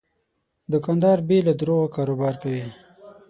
[0.71, 2.65] دوکاندار بې له دروغو کاروبار کوي.